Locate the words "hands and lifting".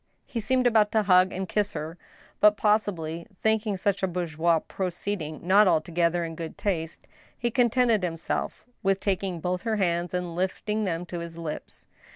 9.75-10.85